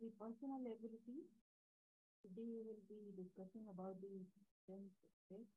the 0.00 0.10
personal 0.18 0.58
ability. 0.66 1.22
Today 2.22 2.46
we 2.48 2.62
will 2.64 2.82
be 2.88 3.12
discussing 3.14 3.68
about 3.68 4.00
the 4.00 4.24
strength 4.62 4.96
test 5.28 5.52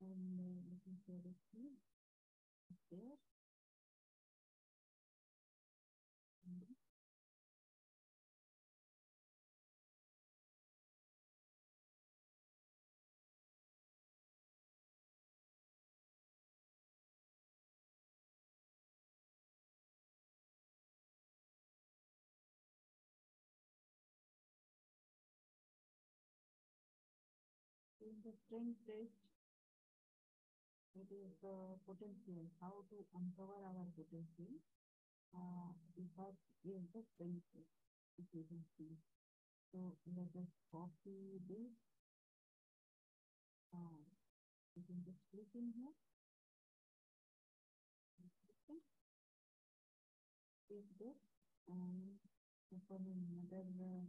and 0.00 0.40
uh, 0.40 0.58
looking 0.70 0.98
for 1.06 1.18
the 1.22 1.34
key 1.52 1.78
there. 2.90 3.31
The 28.22 28.30
strength 28.46 28.78
test, 28.86 29.18
it 30.94 31.08
is 31.10 31.34
the 31.42 31.74
potential, 31.82 32.46
how 32.62 32.86
to 32.86 32.96
uncover 33.18 33.58
our 33.66 33.86
potential. 33.98 34.62
Uh, 35.34 35.74
have 36.18 36.36
is 36.62 36.86
the 36.94 37.02
strength 37.02 37.42
test, 37.50 37.74
if 38.20 38.26
you 38.30 38.46
can 38.46 38.62
see. 38.78 38.94
So 39.74 39.98
let 40.14 40.30
us 40.38 40.52
copy 40.70 41.42
this. 41.50 41.74
Uh, 43.74 44.06
you 44.76 44.82
can 44.86 45.02
just 45.02 45.18
click 45.34 45.50
in 45.58 45.74
here. 45.74 45.96
Click 50.70 50.86
this 51.00 51.18
and 51.68 52.16
open 52.70 53.02
another 53.04 53.64
uh, 53.82 54.06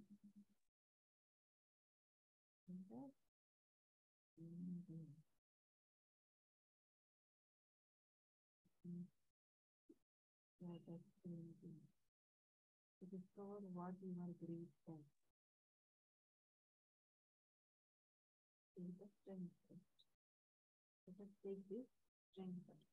yeah, 10.62 10.78
that's 10.88 11.12
going 11.24 11.54
to 13.00 13.06
discover 13.06 13.60
what 13.74 13.94
you 14.02 14.16
are 14.20 14.34
at. 14.90 15.06
In 18.78 18.86
the 19.00 19.08
strength 19.08 19.56
test. 19.68 19.82
Let 21.08 21.22
us 21.22 21.30
take 21.42 21.66
this 21.70 21.88
strength 22.34 22.68
test. 22.68 22.93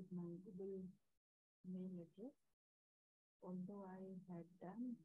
Is 0.00 0.10
my 0.10 0.24
Google 0.44 0.82
mail 1.66 1.92
address. 2.04 2.32
Although 3.42 3.84
I 3.84 4.16
had 4.32 4.46
done 4.62 4.96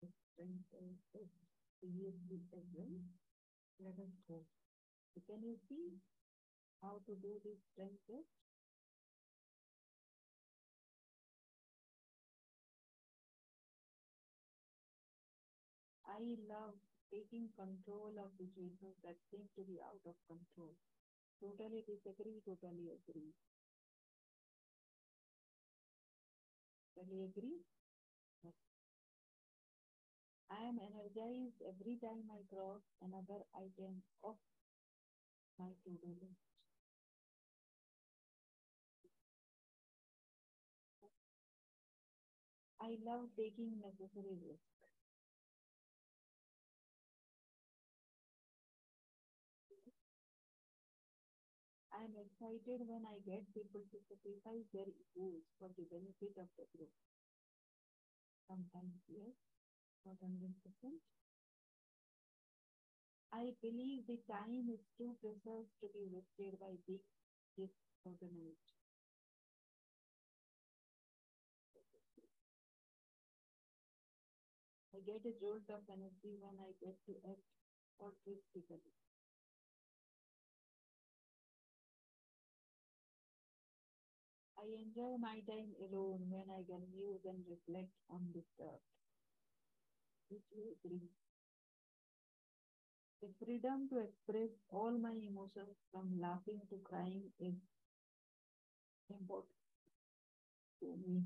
the 0.00 0.08
strength 0.32 0.64
test 1.12 1.30
previously 1.80 2.40
as 2.52 2.64
well, 2.72 3.00
let 3.80 3.98
us 3.98 4.14
go. 4.28 4.44
So 5.14 5.22
can 5.26 5.42
you 5.44 5.56
see 5.68 5.98
how 6.82 7.00
to 7.06 7.16
do 7.16 7.40
this 7.44 7.58
strength 7.72 8.00
test? 8.08 8.28
I 16.04 16.36
love 16.46 16.74
taking 17.10 17.48
control 17.56 18.12
of 18.20 18.36
situations 18.36 18.96
that 19.02 19.16
seem 19.30 19.48
to 19.56 19.62
be 19.64 19.80
out 19.80 20.04
of 20.04 20.14
control. 20.28 20.76
Totally 21.40 21.82
disagree, 21.86 22.42
totally 22.44 22.90
agree. 22.92 23.32
Totally 27.00 27.24
agree? 27.24 27.64
I 30.50 30.64
am 30.64 30.78
energized 30.78 31.62
every 31.66 31.96
time 31.96 32.28
I 32.30 32.42
cross 32.54 32.82
another 33.00 33.42
item 33.56 34.02
of 34.22 34.36
my 35.58 35.70
to-do 35.84 36.08
list. 36.20 36.40
I 42.80 42.98
love 43.04 43.28
taking 43.36 43.80
necessary 43.80 44.34
risks. 44.42 44.79
I 52.00 52.04
am 52.04 52.16
excited 52.16 52.80
when 52.88 53.04
I 53.04 53.20
get 53.28 53.44
people 53.52 53.84
to 53.84 53.98
sacrifice 54.08 54.64
their 54.72 54.88
egos 54.88 55.44
for 55.60 55.68
the 55.76 55.84
benefit 55.84 56.32
of 56.40 56.48
the 56.56 56.64
group. 56.72 56.88
Sometimes 58.48 58.96
yes, 59.08 59.36
not 60.06 60.16
hundred 60.22 60.54
percent. 60.64 61.00
I 63.32 63.52
believe 63.60 64.06
the 64.06 64.18
time 64.30 64.70
is 64.72 64.80
too 64.96 65.16
precious 65.20 65.68
to 65.82 65.88
be 65.92 66.08
wasted 66.08 66.58
by 66.60 66.78
being 66.86 67.04
disorganized. 67.58 68.72
I 74.94 75.00
get 75.00 75.26
a 75.26 75.34
jolt 75.40 75.66
of 75.70 75.82
energy 75.90 76.38
when 76.38 76.54
I 76.62 76.70
get 76.80 76.94
to 77.06 77.14
act 77.28 77.42
altruistically. 78.00 78.94
I 84.60 84.64
enjoy 84.78 85.16
my 85.16 85.40
time 85.40 85.74
alone 85.80 86.30
when 86.30 86.48
I 86.50 86.62
can 86.62 86.88
muse 86.94 87.24
and 87.24 87.44
reflect 87.48 87.90
undisturbed. 88.08 88.84
Which 90.30 90.44
you 90.52 90.74
agree? 90.82 91.10
The 93.22 93.32
freedom 93.42 93.88
to 93.90 93.98
express 93.98 94.50
all 94.68 94.90
my 94.90 95.12
emotions 95.12 95.76
from 95.90 96.20
laughing 96.20 96.66
to 96.68 96.78
crying 96.80 97.32
is 97.38 97.54
important 99.10 99.54
to 100.80 100.96
me. 101.06 101.24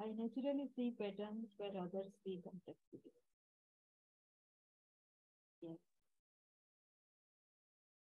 I 0.00 0.06
naturally 0.10 0.66
see 0.74 0.90
patterns 0.90 1.46
where 1.56 1.76
others 1.80 2.10
see 2.24 2.40
complexity. 2.42 3.12
Yes. 5.62 5.89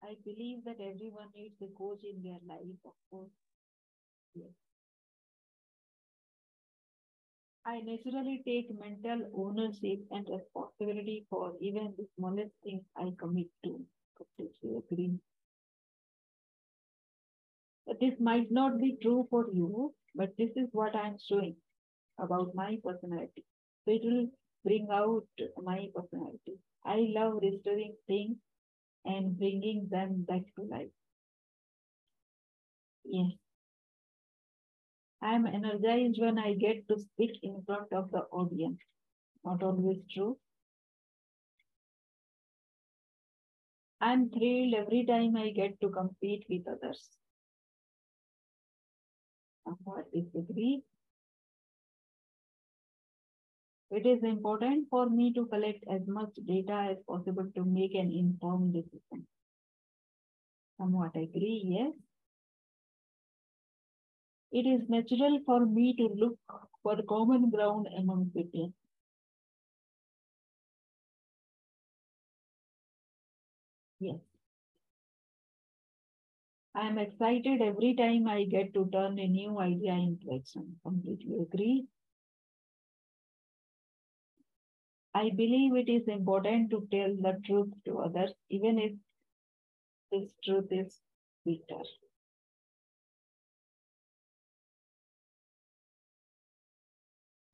I 0.02 0.16
believe 0.24 0.64
that 0.64 0.80
everyone 0.82 1.30
needs 1.36 1.62
a 1.62 1.68
coach 1.68 2.04
in 2.04 2.24
their 2.24 2.40
life, 2.48 2.80
of 2.84 2.96
course. 3.12 3.30
Yes. 4.34 4.54
I 7.66 7.82
naturally 7.82 8.42
take 8.44 8.72
mental 8.74 9.30
ownership 9.36 10.08
and 10.10 10.28
responsibility 10.28 11.28
for 11.30 11.56
even 11.62 11.94
the 11.96 12.08
smallest 12.16 12.56
things 12.64 12.84
I 12.96 13.12
commit 13.16 13.50
to. 13.64 13.86
Completely 14.16 14.76
agree. 14.78 15.20
This 18.00 18.20
might 18.20 18.52
not 18.52 18.78
be 18.78 18.98
true 18.98 19.26
for 19.32 19.52
you, 19.52 19.96
but 20.14 20.38
this 20.38 20.56
is 20.56 20.70
what 20.74 20.96
I'm 20.96 21.18
showing 21.18 21.58
about 22.18 22.56
my 22.56 22.78
personality. 22.84 23.46
So 23.86 23.92
it 23.92 24.04
will 24.04 24.30
bring 24.64 24.90
out 24.92 25.28
my 25.58 25.92
personality. 25.96 26.60
I 26.84 26.98
love 27.16 27.42
restoring 27.42 27.98
things 28.08 28.38
and 29.08 29.38
bringing 29.38 29.88
them 29.90 30.26
back 30.28 30.44
to 30.56 30.64
life. 30.64 30.92
Yes. 33.06 33.32
I 35.22 35.34
am 35.34 35.48
energized 35.48 36.20
when 36.22 36.38
I 36.38 36.54
get 36.54 36.88
to 36.90 37.00
speak 37.00 37.40
in 37.42 37.64
front 37.66 37.92
of 37.94 38.12
the 38.12 38.24
audience. 38.32 38.80
Not 39.44 39.64
always 39.64 39.98
true. 40.14 40.38
I'm 44.00 44.30
thrilled 44.30 44.76
every 44.76 45.06
time 45.06 45.36
I 45.36 45.50
get 45.50 45.80
to 45.82 45.90
compete 45.90 46.46
with 46.50 46.68
others. 46.68 47.10
Somewhat 49.66 50.12
disagree. 50.12 50.84
It 53.92 54.06
is 54.06 54.24
important 54.24 54.88
for 54.90 55.10
me 55.10 55.34
to 55.34 55.46
collect 55.46 55.84
as 55.90 56.08
much 56.08 56.34
data 56.36 56.72
as 56.92 57.04
possible 57.04 57.52
to 57.54 57.66
make 57.66 57.96
an 57.96 58.14
informed 58.14 58.72
decision. 58.72 59.28
Somewhat 60.78 61.16
agree, 61.16 61.62
yes. 61.66 61.94
It 64.52 64.66
is 64.66 64.90
natural 64.90 65.40
for 65.46 65.66
me 65.66 65.96
to 65.96 66.10
look 66.10 66.38
for 66.84 67.02
common 67.04 67.50
ground 67.50 67.88
among 67.98 68.32
people. 68.32 68.74
Yes. 74.00 74.20
I 76.74 76.88
am 76.88 76.98
excited 76.98 77.62
every 77.62 77.94
time 77.94 78.26
I 78.26 78.46
get 78.46 78.74
to 78.76 78.90
turn 78.90 79.20
a 79.20 79.28
new 79.28 79.60
idea 79.60 79.96
into 79.96 80.32
action. 80.34 80.80
Completely 80.82 81.40
agree. 81.42 81.88
I 85.18 85.32
believe 85.32 85.76
it 85.76 85.90
is 85.90 86.08
important 86.08 86.70
to 86.70 86.88
tell 86.92 87.14
the 87.16 87.42
truth 87.46 87.74
to 87.86 87.98
others, 88.00 88.34
even 88.50 88.78
if 88.80 88.94
this 90.12 90.34
truth 90.44 90.68
is 90.72 91.00
bitter. 91.46 91.82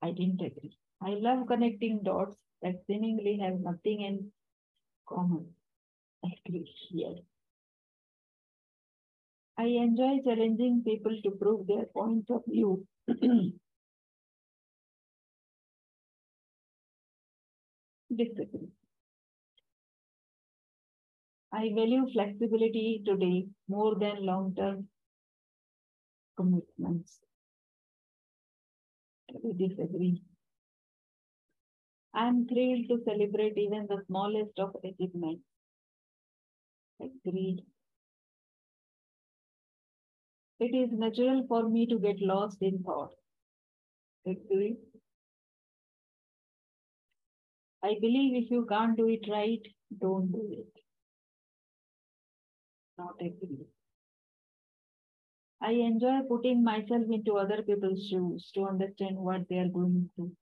I 0.03 0.11
didn't 0.11 0.39
agree. 0.39 0.77
I 1.01 1.15
love 1.15 1.47
connecting 1.47 2.03
dots 2.03 2.37
that 2.61 2.85
seemingly 2.85 3.37
have 3.39 3.59
nothing 3.59 4.01
in 4.01 4.31
common. 5.07 5.55
I 6.25 6.33
agree. 6.45 6.75
Yes. 6.91 7.19
I 9.57 9.65
enjoy 9.65 10.19
challenging 10.21 10.83
people 10.83 11.19
to 11.23 11.31
prove 11.31 11.65
their 11.65 11.87
points 11.87 12.29
of 12.29 12.45
view. 12.45 12.85
Disagree. 18.15 18.71
I 21.53 21.71
value 21.73 22.05
flexibility 22.11 23.01
today 23.05 23.47
more 23.69 23.95
than 23.95 24.25
long 24.25 24.53
term 24.55 24.89
commitments. 26.37 27.21
We 29.43 29.51
disagree. 29.53 30.23
I 32.13 32.27
am 32.29 32.47
thrilled 32.47 32.87
to 32.87 33.03
celebrate 33.03 33.57
even 33.57 33.87
the 33.87 34.01
smallest 34.07 34.57
of 34.57 34.75
achievements. 34.85 35.43
Agreed. 36.99 37.63
It 40.59 40.73
is 40.73 40.91
natural 40.91 41.45
for 41.45 41.69
me 41.69 41.85
to 41.85 41.99
get 41.99 42.19
lost 42.19 42.63
in 42.63 42.81
thought. 42.81 43.13
Agree. 44.25 44.77
I 47.83 47.99
believe 48.01 48.33
if 48.43 48.49
you 48.49 48.65
can't 48.65 48.97
do 48.97 49.07
it 49.07 49.27
right, 49.29 49.61
don't 49.99 50.31
do 50.31 50.47
it. 50.53 50.81
Not 52.97 53.21
agree. 53.21 53.67
I 55.61 55.71
enjoy 55.71 56.21
putting 56.27 56.63
myself 56.63 57.09
into 57.09 57.37
other 57.37 57.63
people's 57.63 58.05
shoes 58.07 58.51
to 58.53 58.67
understand 58.67 59.17
what 59.17 59.49
they 59.49 59.57
are 59.57 59.67
going 59.67 60.11
through. 60.15 60.35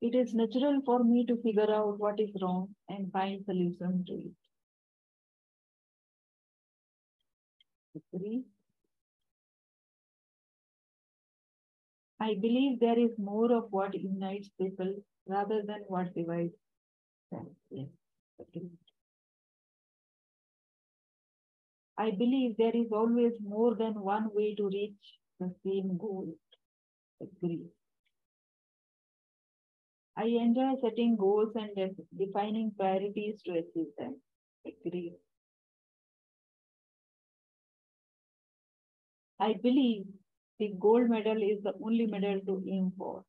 It 0.00 0.14
is 0.14 0.34
natural 0.36 0.82
for 0.82 1.02
me 1.02 1.26
to 1.26 1.36
figure 1.42 1.68
out 1.68 1.98
what 1.98 2.20
is 2.20 2.30
wrong 2.40 2.76
and 2.88 3.10
find 3.10 3.44
solutions 3.44 4.06
to 4.06 4.32
it. 8.12 8.44
I 12.24 12.34
believe 12.34 12.80
there 12.80 12.98
is 12.98 13.16
more 13.18 13.52
of 13.52 13.70
what 13.70 13.94
unites 13.94 14.48
people 14.60 14.96
rather 15.28 15.62
than 15.62 15.82
what 15.86 16.12
divides 16.12 16.56
them. 17.32 17.56
Yes. 17.70 17.88
I 21.98 22.12
believe 22.12 22.56
there 22.56 22.76
is 22.76 22.92
always 22.92 23.40
more 23.40 23.74
than 23.74 24.00
one 24.00 24.32
way 24.32 24.54
to 24.54 24.68
reach 24.68 25.18
the 25.40 25.52
same 25.64 25.96
goal. 25.98 26.32
Agree. 27.20 27.70
I 30.16 30.24
enjoy 30.24 30.74
setting 30.80 31.14
goals 31.14 31.54
and 31.54 31.70
defining 32.16 32.72
priorities 32.72 33.40
to 33.42 33.52
achieve 33.52 33.94
them. 33.96 34.20
Agree. 34.66 35.14
I 39.38 39.52
believe 39.52 40.08
the 40.58 40.74
gold 40.80 41.08
medal 41.08 41.42
is 41.42 41.62
the 41.62 41.74
only 41.82 42.06
medal 42.06 42.40
to 42.40 42.64
aim 42.68 42.92
for. 42.98 43.24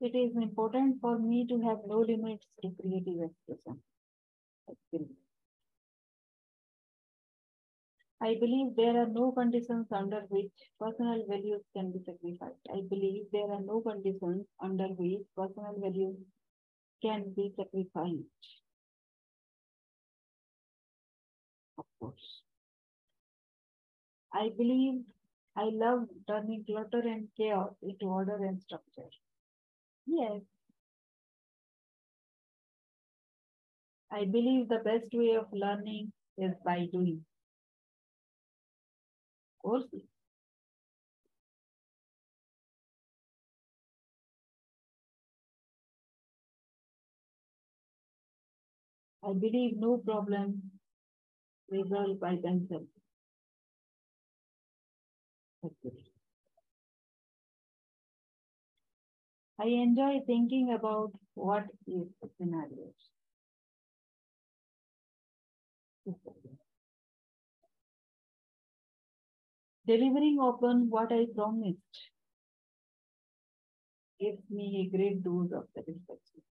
It 0.00 0.16
is 0.16 0.34
important 0.36 1.00
for 1.00 1.18
me 1.18 1.46
to 1.46 1.60
have 1.60 1.86
no 1.86 2.00
limits 2.00 2.44
to 2.60 2.70
creative 2.80 3.22
expression. 3.22 3.82
I 8.22 8.34
believe 8.36 8.76
there 8.76 8.96
are 8.96 9.08
no 9.08 9.32
conditions 9.32 9.88
under 9.92 10.20
which 10.30 10.52
personal 10.78 11.26
values 11.26 11.62
can 11.76 11.92
be 11.92 11.98
sacrificed. 12.04 12.66
I 12.72 12.80
believe 12.88 13.26
there 13.32 13.50
are 13.50 13.60
no 13.60 13.80
conditions 13.82 14.46
under 14.60 14.88
which 14.88 15.26
personal 15.36 15.74
values 15.78 16.16
can 17.02 17.32
be 17.34 17.52
sacrificed. 17.56 18.60
Of 21.78 21.84
course. 21.98 22.42
I 24.32 24.48
believe 24.56 25.04
I 25.56 25.64
love 25.70 26.08
turning 26.26 26.64
clutter 26.64 27.00
and 27.00 27.28
chaos 27.36 27.74
into 27.82 28.06
order 28.06 28.36
and 28.44 28.60
structure. 28.62 29.10
Yes. 30.10 30.42
I 34.10 34.26
believe 34.26 34.68
the 34.68 34.80
best 34.84 35.12
way 35.14 35.36
of 35.36 35.50
learning 35.54 36.12
is 36.36 36.52
by 36.64 36.84
doing. 36.92 37.24
Of 39.58 39.62
course. 39.62 39.86
I 49.22 49.32
believe 49.32 49.78
no 49.78 49.96
problem 49.96 50.72
resolved 51.70 52.20
by 52.20 52.36
themselves. 52.36 52.90
That's. 55.62 56.09
I 59.60 59.66
enjoy 59.66 60.22
thinking 60.26 60.72
about 60.72 61.12
what 61.34 61.66
if 61.86 62.08
scenarios. 62.36 62.94
Delivering 69.86 70.38
upon 70.40 70.88
what 70.88 71.12
I 71.12 71.26
promised 71.34 72.10
gives 74.20 74.48
me 74.48 74.86
a 74.86 74.96
great 74.96 75.20
dose 75.24 75.50
of 75.50 75.66
satisfaction. 75.74 76.42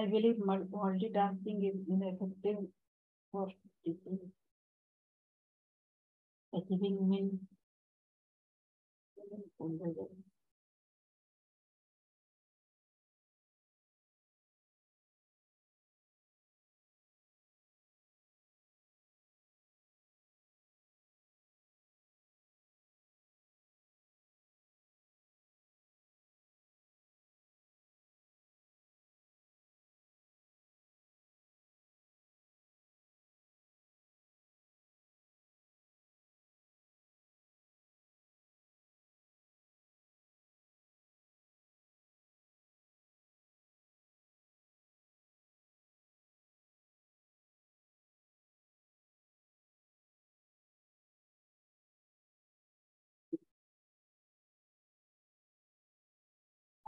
I 0.00 0.06
believe 0.06 0.36
multitasking 0.36 1.58
is 1.70 1.76
ineffective 1.86 2.58
for 3.30 3.48
people 3.84 4.18
achieving 6.54 7.08
means 7.10 7.40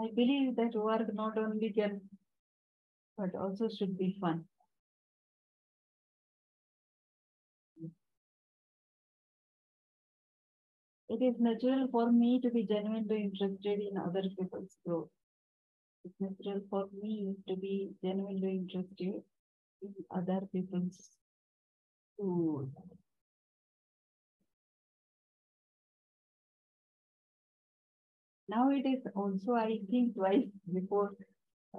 I 0.03 0.09
believe 0.11 0.57
that 0.57 0.75
work 0.75 1.15
not 1.15 1.39
only 1.39 1.73
can, 1.73 2.03
but 3.17 3.35
also 3.35 3.71
should 3.71 3.97
be 3.97 4.19
fun. 4.21 4.45
It 11.09 11.23
is 11.23 11.39
natural 11.39 11.87
for 11.93 12.11
me 12.11 12.41
to 12.41 12.51
be 12.51 12.67
genuinely 12.67 13.23
interested 13.23 13.79
in 13.79 13.97
other 13.97 14.25
people's 14.37 14.77
growth. 14.85 15.11
It's 16.05 16.21
natural 16.21 16.63
for 16.71 16.89
me 17.03 17.37
to 17.49 17.57
be 17.57 17.95
genuinely 18.03 18.57
interested 18.59 19.25
in 19.83 19.95
other 20.11 20.49
people's 20.53 21.11
food. 22.17 22.73
Now 28.53 28.71
it 28.71 28.87
is 28.87 29.05
also, 29.17 29.55
I 29.55 29.81
think 29.91 30.15
twice 30.15 30.49
before 30.73 31.17
uh, 31.75 31.79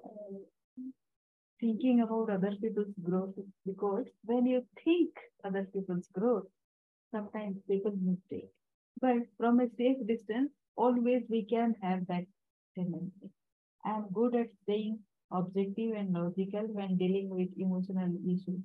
thinking 1.59 1.99
about 2.01 2.29
other 2.29 2.55
people's 2.61 2.93
growth 3.01 3.33
because 3.65 4.05
when 4.23 4.45
you 4.45 4.63
think 4.83 5.09
other 5.43 5.63
people's 5.73 6.07
growth, 6.09 6.45
sometimes 7.11 7.57
people 7.69 7.93
mistake. 8.01 8.49
But 9.01 9.17
from 9.37 9.59
a 9.59 9.69
safe 9.77 9.97
distance, 10.07 10.51
always 10.75 11.23
we 11.29 11.45
can 11.45 11.75
have 11.81 12.07
that 12.07 12.25
tendency. 12.75 13.31
I 13.85 13.97
am 13.97 14.09
good 14.13 14.35
at 14.35 14.49
staying 14.63 14.99
objective 15.31 15.95
and 15.95 16.13
logical 16.13 16.67
when 16.73 16.97
dealing 16.97 17.29
with 17.29 17.49
emotional 17.57 18.15
issues. 18.25 18.61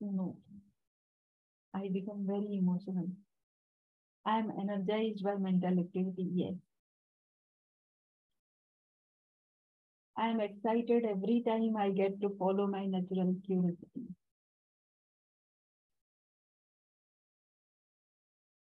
No, 0.00 0.36
I 1.74 1.88
become 1.88 2.26
very 2.26 2.58
emotional. 2.58 3.08
I 4.24 4.38
am 4.38 4.50
energized 4.58 5.22
by 5.22 5.36
mental 5.36 5.78
activity, 5.78 6.22
yes. 6.32 6.54
I 10.16 10.28
am 10.28 10.38
excited 10.38 11.04
every 11.04 11.42
time 11.42 11.76
I 11.76 11.90
get 11.90 12.20
to 12.20 12.28
follow 12.38 12.68
my 12.68 12.86
natural 12.86 13.34
curiosity. 13.44 14.06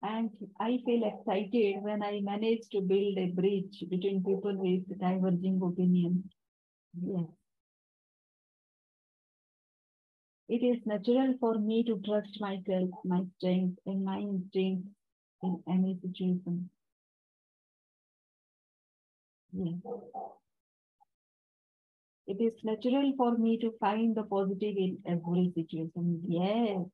And 0.03 0.29
I 0.59 0.77
feel 0.85 1.03
excited 1.03 1.81
when 1.81 2.03
I 2.03 2.21
manage 2.21 2.69
to 2.73 2.81
build 2.81 3.17
a 3.17 3.31
bridge 3.31 3.83
between 3.89 4.23
people 4.23 4.55
with 4.55 4.99
diverging 4.99 5.59
opinions. 5.63 6.25
Yes. 7.01 7.27
It 10.47 10.63
is 10.63 10.85
natural 10.85 11.37
for 11.37 11.59
me 11.59 11.83
to 11.83 11.99
trust 11.99 12.39
myself, 12.39 12.89
my 13.03 13.25
strength, 13.35 13.79
and 13.85 14.05
my 14.05 14.19
instincts 14.19 14.87
in 15.41 15.61
any 15.67 15.99
situation. 15.99 16.69
Yes. 19.53 19.79
It 22.27 22.41
is 22.41 22.61
natural 22.65 23.13
for 23.15 23.37
me 23.37 23.57
to 23.59 23.71
find 23.79 24.13
the 24.13 24.23
positive 24.23 24.75
in 24.75 25.01
every 25.05 25.53
situation. 25.55 26.21
Yes. 26.27 26.85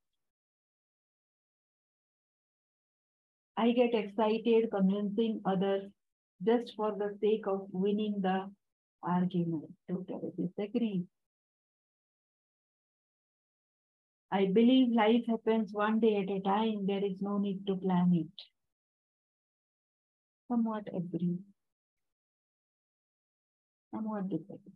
I 3.57 3.73
get 3.73 3.93
excited 3.93 4.71
convincing 4.71 5.41
others 5.45 5.91
just 6.41 6.73
for 6.75 6.95
the 6.97 7.15
sake 7.21 7.45
of 7.45 7.67
winning 7.71 8.21
the 8.21 8.49
argument. 9.03 9.75
Totally 9.87 10.31
disagree. 10.35 11.05
I 14.31 14.47
believe 14.47 14.91
life 14.91 15.27
happens 15.27 15.71
one 15.71 15.99
day 15.99 16.15
at 16.23 16.31
a 16.31 16.39
time. 16.39 16.87
There 16.87 17.05
is 17.05 17.21
no 17.21 17.37
need 17.37 17.67
to 17.67 17.75
plan 17.75 18.11
it. 18.15 18.41
Somewhat 20.49 20.89
agree. 20.93 21.39
Somewhat 23.91 24.29
disagree. 24.29 24.73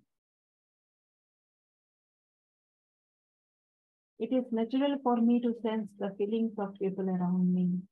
It 4.17 4.33
is 4.33 4.51
natural 4.51 4.97
for 5.03 5.17
me 5.17 5.39
to 5.41 5.53
sense 5.61 5.87
the 5.99 6.09
feelings 6.17 6.57
of 6.57 6.73
people 6.79 7.07
around 7.07 7.53
me. 7.53 7.83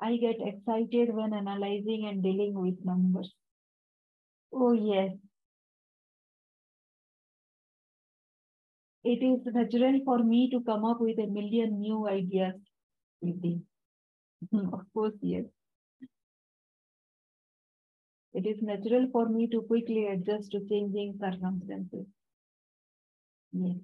I 0.00 0.16
get 0.16 0.40
excited 0.40 1.14
when 1.14 1.32
analyzing 1.32 2.06
and 2.06 2.20
dealing 2.20 2.54
with 2.58 2.84
numbers. 2.84 3.32
Oh, 4.52 4.72
yes. 4.72 5.16
It 9.02 9.24
is 9.24 9.44
natural 9.52 10.00
for 10.04 10.22
me 10.22 10.48
to 10.50 10.60
come 10.60 10.84
up 10.84 11.00
with 11.00 11.18
a 11.18 11.26
million 11.26 11.80
new 11.80 12.06
ideas 12.06 12.54
within. 13.20 13.66
of 14.52 14.92
course, 14.94 15.14
yes. 15.22 15.46
It 18.32 18.46
is 18.46 18.62
natural 18.62 19.10
for 19.10 19.28
me 19.28 19.48
to 19.48 19.60
quickly 19.60 20.06
adjust 20.06 20.52
to 20.52 20.66
changing 20.66 21.18
circumstances. 21.18 22.06
Yes. 23.52 23.76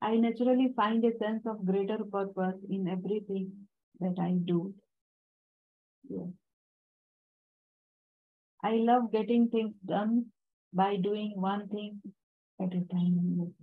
I 0.00 0.16
naturally 0.16 0.72
find 0.72 1.04
a 1.04 1.14
sense 1.18 1.44
of 1.44 1.66
greater 1.66 2.02
purpose 2.02 2.64
in 2.70 2.88
everything 2.88 3.68
that 4.00 4.18
I 4.18 4.32
do. 4.32 4.74
Yes. 6.08 6.30
I 8.62 8.72
love 8.74 9.12
getting 9.12 9.48
things 9.48 9.74
done 9.82 10.30
by 10.76 10.96
doing 10.96 11.32
one 11.40 11.68
thing 11.68 12.00
at 12.60 12.74
a 12.74 12.82
time. 12.92 13.54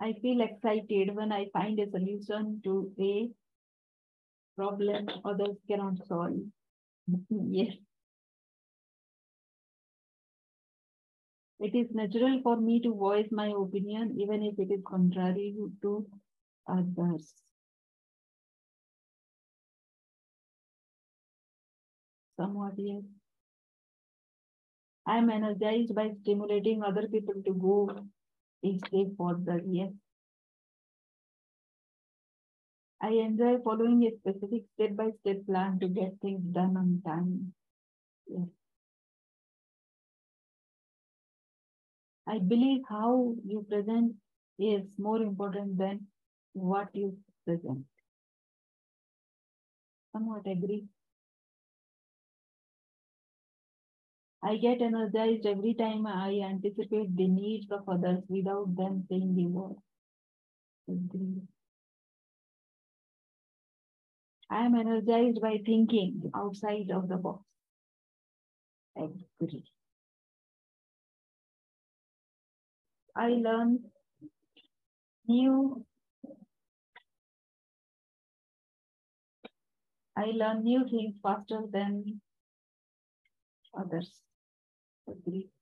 I 0.00 0.12
feel 0.12 0.40
excited 0.40 1.16
when 1.16 1.32
I 1.32 1.48
find 1.50 1.80
a 1.80 1.90
solution 1.90 2.60
to 2.62 2.92
a 3.00 3.28
problem 4.56 5.08
others 5.24 5.56
cannot 5.68 6.04
solve. 6.06 6.40
yes. 7.30 7.76
It 11.58 11.74
is 11.74 11.90
natural 11.92 12.40
for 12.42 12.56
me 12.60 12.78
to 12.82 12.94
voice 12.94 13.28
my 13.32 13.48
opinion 13.48 14.20
even 14.20 14.44
if 14.44 14.56
it 14.60 14.70
is 14.70 14.84
contrary 14.86 15.56
to 15.82 16.06
others. 16.68 17.34
Somewhat, 22.36 22.74
yes. 22.76 23.02
I 25.06 25.18
am 25.18 25.30
energized 25.30 25.94
by 25.94 26.12
stimulating 26.22 26.82
other 26.82 27.06
people 27.08 27.34
to 27.44 27.52
go 27.52 28.06
a 28.64 28.78
step 28.78 29.08
further, 29.18 29.60
yes. 29.66 29.92
I 33.00 33.10
enjoy 33.10 33.58
following 33.62 34.04
a 34.04 34.16
specific 34.16 34.64
step-by-step 34.74 35.36
-step 35.36 35.46
plan 35.46 35.78
to 35.80 35.88
get 35.88 36.20
things 36.20 36.42
done 36.58 36.76
on 36.82 37.02
time. 37.04 37.52
Yes. 38.26 38.48
I 42.26 42.38
believe 42.38 42.82
how 42.88 43.36
you 43.44 43.62
present 43.68 44.16
is 44.58 44.84
more 44.96 45.20
important 45.22 45.76
than 45.76 46.06
what 46.54 46.88
you 46.94 47.18
present. 47.44 47.84
Somewhat 50.12 50.46
agree. 50.46 50.88
I 54.44 54.58
get 54.58 54.82
energized 54.82 55.46
every 55.46 55.72
time 55.72 56.06
I 56.06 56.40
anticipate 56.44 57.16
the 57.16 57.26
needs 57.26 57.70
of 57.70 57.88
others 57.88 58.22
without 58.28 58.76
them 58.76 59.06
saying 59.08 59.34
the 59.34 59.46
word. 59.46 59.76
I 64.50 64.66
am 64.66 64.74
energized 64.74 65.40
by 65.40 65.62
thinking 65.64 66.30
outside 66.34 66.90
of 66.92 67.08
the 67.08 67.16
box. 67.16 67.42
Agree. 68.96 69.64
I 73.16 73.28
learn 73.28 73.78
new 75.26 75.86
I 80.16 80.26
learn 80.26 80.62
new 80.64 80.86
things 80.88 81.14
faster 81.22 81.62
than 81.72 82.20
others. 83.76 84.20
Agree. 85.06 85.53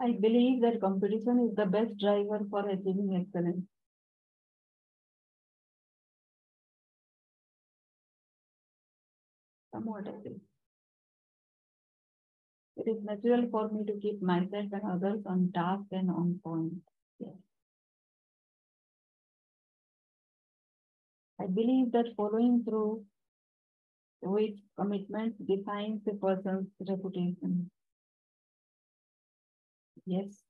I 0.00 0.12
believe 0.12 0.62
that 0.62 0.80
competition 0.80 1.38
is 1.50 1.54
the 1.54 1.66
best 1.66 1.98
driver 1.98 2.40
for 2.48 2.66
achieving 2.66 3.14
excellence. 3.14 3.66
Somewhat 9.70 10.08
agree. 10.08 10.40
It 12.76 12.88
is 12.88 13.02
natural 13.02 13.50
for 13.50 13.68
me 13.68 13.84
to 13.84 13.98
keep 14.00 14.22
myself 14.22 14.72
and 14.72 14.82
others 14.84 15.26
on 15.26 15.52
task 15.52 15.84
and 15.92 16.10
on 16.10 16.40
point. 16.42 16.80
Yes. 17.18 17.34
I 21.40 21.46
believe 21.46 21.92
that 21.92 22.14
following 22.14 22.62
through 22.62 23.06
with 24.20 24.54
commitment 24.76 25.46
defines 25.46 26.06
a 26.06 26.12
person's 26.12 26.68
reputation. 26.86 27.70
Yes. 30.06 30.42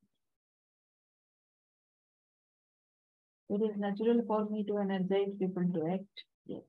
It 3.49 3.61
is 3.61 3.77
natural 3.77 4.23
for 4.25 4.45
me 4.49 4.63
to 4.67 4.79
energize 4.79 5.35
people 5.37 5.69
to 5.73 5.87
act. 5.89 6.23
Yes. 6.47 6.63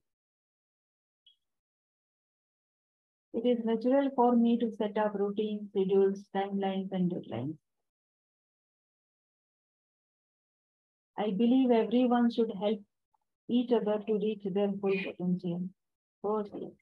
It 3.34 3.46
is 3.46 3.64
natural 3.64 4.10
for 4.10 4.36
me 4.36 4.58
to 4.58 4.70
set 4.70 4.98
up 4.98 5.14
routines, 5.14 5.70
schedules, 5.70 6.28
timelines, 6.36 6.92
and 6.92 7.10
deadlines. 7.10 7.58
I 11.18 11.32
believe 11.32 11.70
everyone 11.70 12.32
should 12.32 12.50
help 12.52 12.80
each 13.48 13.72
other 13.72 14.04
to 14.08 14.14
reach 14.20 14.44
their 14.46 14.72
full 14.74 14.92
potential. 15.04 15.70
Course, 16.22 16.50
yes. 16.56 16.74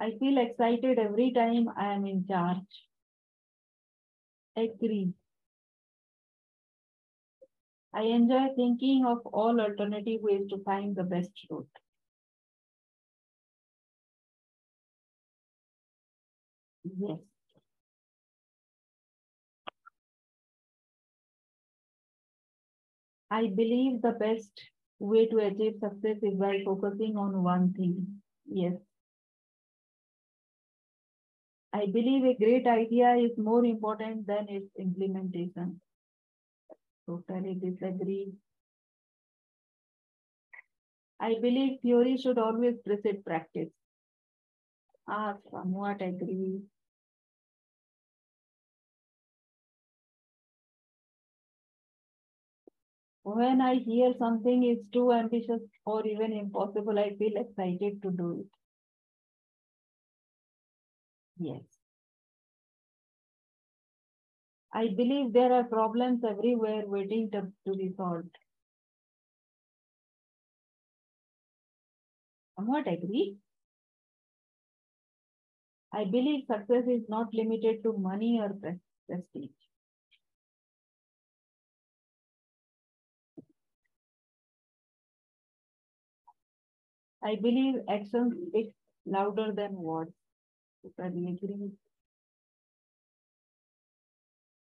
I 0.00 0.12
feel 0.12 0.38
excited 0.38 0.98
every 0.98 1.32
time 1.32 1.68
I 1.76 1.92
am 1.92 2.06
in 2.06 2.26
charge. 2.26 2.85
Agree. 4.56 5.14
I 7.92 8.02
enjoy 8.04 8.54
thinking 8.54 9.04
of 9.04 9.26
all 9.26 9.60
alternative 9.60 10.22
ways 10.22 10.48
to 10.50 10.58
find 10.62 10.94
the 10.94 11.02
best 11.02 11.32
route. 11.50 11.66
Yes. 16.84 17.20
I 23.30 23.46
believe 23.46 24.02
the 24.02 24.10
best 24.18 24.50
way 24.98 25.26
to 25.26 25.38
achieve 25.38 25.76
success 25.78 26.18
is 26.24 26.34
by 26.36 26.64
focusing 26.64 27.16
on 27.16 27.44
one 27.44 27.72
thing. 27.72 28.20
Yes. 28.46 28.74
I 31.76 31.86
believe 31.86 32.24
a 32.24 32.34
great 32.34 32.66
idea 32.66 33.14
is 33.16 33.36
more 33.36 33.64
important 33.64 34.26
than 34.26 34.48
its 34.48 34.74
implementation. 34.76 35.80
Totally 37.04 37.54
disagree. 37.56 38.32
I 41.20 41.34
believe 41.38 41.80
theory 41.82 42.16
should 42.16 42.38
always 42.38 42.78
precede 42.80 43.22
practice. 43.22 43.68
Ah, 45.08 45.36
somewhat 45.50 46.00
agree. 46.00 46.62
When 53.24 53.60
I 53.60 53.74
hear 53.74 54.14
something 54.14 54.62
is 54.62 54.78
too 54.90 55.12
ambitious 55.12 55.60
or 55.84 56.06
even 56.06 56.32
impossible, 56.32 56.98
I 56.98 57.14
feel 57.16 57.36
excited 57.36 58.00
to 58.00 58.10
do 58.10 58.40
it. 58.40 58.46
Yes. 61.38 61.78
I 64.72 64.86
believe 64.94 65.32
there 65.32 65.52
are 65.52 65.64
problems 65.64 66.22
everywhere 66.22 66.86
waiting 66.86 67.32
to, 67.32 67.52
to 67.66 67.74
be 67.74 67.92
solved. 67.96 68.38
Somewhat 72.54 72.86
agree. 72.86 73.38
I 75.92 76.04
believe 76.04 76.46
success 76.46 76.86
is 76.86 77.08
not 77.08 77.34
limited 77.34 77.82
to 77.82 77.92
money 77.98 78.38
or 78.40 78.56
prestige. 79.08 79.50
I 87.22 87.34
believe 87.36 87.84
actions 87.90 88.48
speak 88.48 88.72
louder 89.04 89.52
than 89.52 89.74
words. 89.76 90.14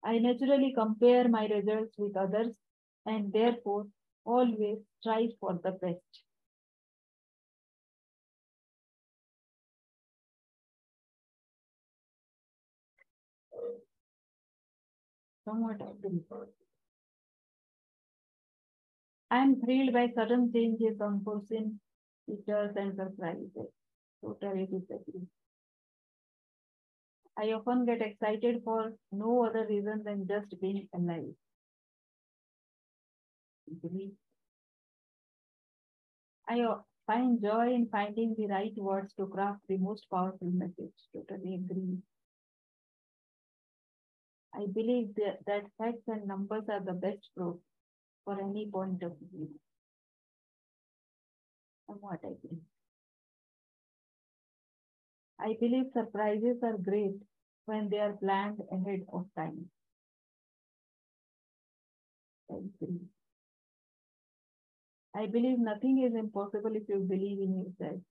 I 0.05 0.18
naturally 0.18 0.72
compare 0.72 1.29
my 1.29 1.46
results 1.46 1.96
with 1.98 2.16
others 2.16 2.55
and 3.07 3.33
therefore 3.33 3.87
always 4.25 4.79
strive 5.01 5.31
for 5.40 5.55
the 5.55 5.72
best. 5.72 6.22
Somewhat. 15.44 15.81
I 19.31 19.42
am 19.42 19.61
thrilled 19.61 19.92
by 19.92 20.11
sudden 20.14 20.53
changes, 20.53 21.01
unforeseen 21.01 21.81
features, 22.27 22.77
and 22.77 22.94
surprises. 22.94 23.72
Totally 24.20 24.66
disagree. 24.66 25.27
I 27.37 27.53
often 27.53 27.85
get 27.85 28.01
excited 28.01 28.64
for 28.64 28.97
no 29.11 29.45
other 29.45 29.66
reason 29.66 30.03
than 30.03 30.27
just 30.27 30.59
being 30.61 30.88
alive. 30.95 31.35
I 36.49 36.77
find 37.05 37.42
joy 37.42 37.73
in 37.75 37.88
finding 37.88 38.37
the 38.37 38.47
right 38.47 38.73
words 38.77 39.12
to 39.14 39.27
craft 39.27 39.66
the 39.66 39.77
most 39.77 40.09
powerful 40.09 40.53
message. 40.53 40.95
Totally 41.12 41.57
agree. 41.57 42.01
I 44.55 44.64
believe 44.66 45.14
that, 45.16 45.45
that 45.45 45.71
facts 45.77 46.09
and 46.09 46.27
numbers 46.27 46.66
are 46.71 46.81
the 46.81 46.95
best 46.95 47.29
proof 47.37 47.61
for 48.25 48.40
any 48.40 48.71
point 48.71 49.03
of 49.03 49.18
view. 49.18 49.61
Somewhat 51.87 52.25
I 52.25 52.35
think. 52.42 52.61
I 55.42 55.59
believe 55.61 55.92
surprises 55.92 56.62
are 56.62 56.78
great 56.78 57.20
when 57.66 57.90
they 57.90 57.98
are 57.98 58.14
planned 58.16 58.62
ahead 58.72 59.05
of 59.12 59.28
time. 59.35 59.70
I 62.50 62.55
agree. 62.59 63.09
I 65.14 65.24
believe 65.24 65.59
nothing 65.59 66.02
is 66.02 66.14
impossible 66.14 66.76
if 66.76 66.87
you 66.87 66.98
believe 66.98 67.40
in 67.40 67.57
yourself. 67.62 68.02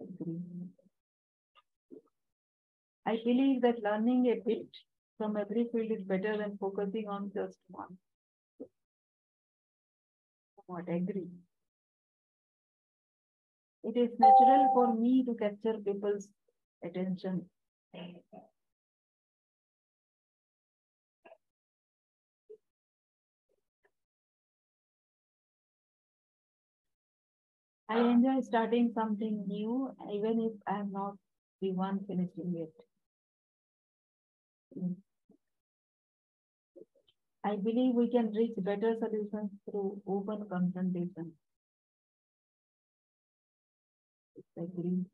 I 0.00 0.04
agree. 0.04 0.42
I 3.06 3.16
believe 3.24 3.62
that 3.62 3.82
learning 3.82 4.26
a 4.26 4.34
bit 4.44 4.68
from 5.16 5.38
every 5.38 5.64
field 5.68 5.90
is 5.92 6.04
better 6.04 6.36
than 6.36 6.58
focusing 6.58 7.08
on 7.08 7.32
just 7.32 7.58
one. 7.68 7.96
What 10.66 10.88
agree. 10.88 11.30
It 13.84 13.96
is 13.96 14.10
natural 14.18 14.70
for 14.74 14.92
me 14.94 15.24
to 15.24 15.34
capture 15.34 15.78
people's 15.78 16.28
attention. 16.82 17.48
I 27.88 27.98
enjoy 27.98 28.42
starting 28.42 28.92
something 28.92 29.44
new, 29.48 29.92
even 30.12 30.38
if 30.38 30.52
I'm 30.68 30.92
not 30.92 31.18
the 31.60 31.72
one 31.72 32.04
finishing 32.06 32.54
it. 32.54 32.72
I 37.42 37.56
believe 37.56 37.94
we 37.94 38.10
can 38.10 38.30
reach 38.34 38.56
better 38.58 38.94
solutions 38.98 39.50
through 39.64 40.02
open 40.06 40.46
confrontation. 40.50 41.32
Agree. 44.56 45.06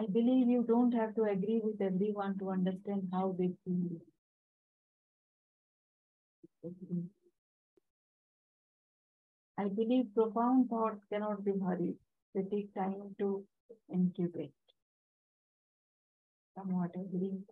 I 0.00 0.06
believe 0.06 0.48
you 0.48 0.64
don't 0.64 0.92
have 0.94 1.14
to 1.14 1.22
agree 1.24 1.60
with 1.62 1.80
everyone 1.80 2.36
to 2.40 2.50
understand 2.50 3.08
how 3.12 3.36
they 3.38 3.54
feel. 3.64 4.00
I 9.56 9.68
believe 9.68 10.12
profound 10.12 10.70
thoughts 10.70 11.04
cannot 11.04 11.44
be 11.44 11.52
hurried. 11.56 12.00
They 12.34 12.42
take 12.42 12.74
time 12.74 13.14
to 13.20 13.46
incubate. 13.88 14.52
Somewhat 16.54 16.94
agree. 16.94 17.42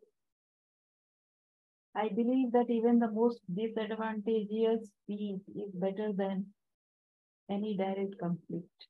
I 1.95 2.09
believe 2.09 2.53
that 2.53 2.71
even 2.71 2.99
the 2.99 3.11
most 3.11 3.43
disadvantageous 3.55 4.91
peace 5.07 5.47
is 5.55 5.71
better 5.75 6.15
than 6.15 6.55
any 7.49 7.77
direct 7.77 8.17
conflict. 8.19 8.87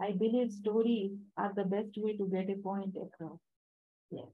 I 0.00 0.12
believe 0.12 0.52
stories 0.52 1.12
are 1.36 1.52
the 1.54 1.64
best 1.64 1.96
way 1.96 2.16
to 2.16 2.26
get 2.28 2.50
a 2.50 2.56
point 2.56 2.96
across. 2.96 3.38
Yes. 4.10 4.28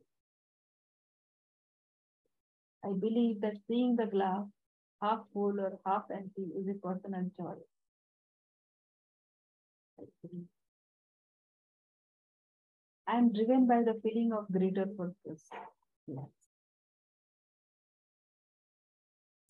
I 2.84 2.92
believe 2.92 3.40
that 3.40 3.58
seeing 3.66 3.96
the 3.96 4.06
glass 4.06 4.46
half 5.00 5.20
full 5.32 5.60
or 5.60 5.78
half 5.86 6.04
empty 6.10 6.50
is 6.56 6.68
a 6.68 6.74
personal 6.74 7.30
choice. 7.36 7.58
I 13.06 13.16
am 13.18 13.32
driven 13.32 13.66
by 13.68 13.84
the 13.84 14.00
feeling 14.02 14.32
of 14.32 14.50
greater 14.50 14.86
purpose. 14.86 15.48
Yes. 16.08 16.28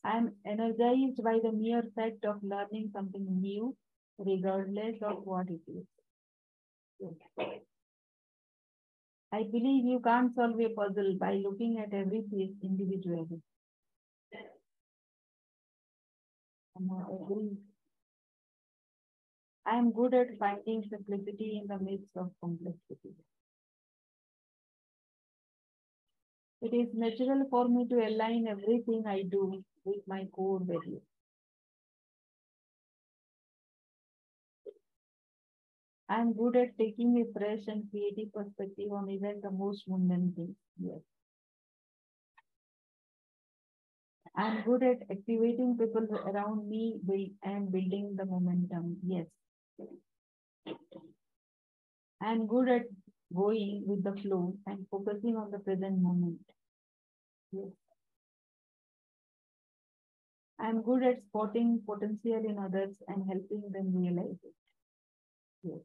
I 0.04 0.16
am 0.16 0.36
energized 0.44 1.22
by 1.24 1.40
the 1.42 1.52
mere 1.52 1.82
fact 1.94 2.24
of 2.24 2.42
learning 2.42 2.90
something 2.92 3.40
new, 3.40 3.76
regardless 4.18 5.02
of 5.02 5.24
what 5.26 5.48
it 5.50 5.62
is. 5.66 5.86
I 7.00 7.08
believe 9.42 9.84
you 9.84 9.98
can't 9.98 10.32
solve 10.34 10.60
a 10.60 10.68
puzzle 10.68 11.16
by 11.18 11.34
looking 11.34 11.80
at 11.80 11.92
every 11.92 12.22
piece 12.22 12.54
individually. 12.62 13.42
I 19.66 19.76
am 19.76 19.90
good 19.90 20.14
at 20.14 20.38
finding 20.38 20.84
simplicity 20.88 21.58
in 21.58 21.66
the 21.66 21.80
midst 21.80 22.16
of 22.16 22.30
complexity. 22.40 23.16
It 26.62 26.72
is 26.72 26.94
natural 26.94 27.46
for 27.50 27.68
me 27.68 27.86
to 27.88 28.06
align 28.06 28.46
everything 28.48 29.06
I 29.06 29.20
do 29.24 29.62
with 29.84 30.08
my 30.08 30.24
core 30.32 30.60
values. 30.60 31.02
I 36.12 36.20
am 36.20 36.34
good 36.34 36.56
at 36.56 36.76
taking 36.78 37.12
a 37.18 37.32
fresh 37.32 37.60
and 37.68 37.90
creative 37.90 38.30
perspective 38.34 38.92
on 38.92 39.08
even 39.08 39.40
the 39.42 39.50
most 39.50 39.84
mundane 39.88 40.34
things. 40.36 40.56
Yes. 40.78 41.00
I 44.36 44.48
am 44.48 44.62
good 44.66 44.82
at 44.82 44.98
activating 45.10 45.78
people 45.78 46.06
around 46.26 46.68
me 46.68 47.00
and 47.42 47.72
building 47.72 48.14
the 48.18 48.26
momentum. 48.26 48.98
Yes. 49.06 49.26
I 52.20 52.32
am 52.32 52.46
good 52.46 52.68
at 52.68 52.82
going 53.34 53.84
with 53.86 54.04
the 54.04 54.12
flow 54.20 54.54
and 54.66 54.86
focusing 54.90 55.36
on 55.36 55.50
the 55.50 55.60
present 55.60 56.02
moment. 56.02 56.40
Yes. 57.52 57.70
I 60.60 60.68
am 60.68 60.82
good 60.82 61.04
at 61.04 61.22
spotting 61.28 61.80
potential 61.86 62.44
in 62.50 62.58
others 62.58 62.96
and 63.08 63.26
helping 63.26 63.62
them 63.72 63.94
realize 63.96 64.36
it. 64.42 64.54
Yes. 65.62 65.80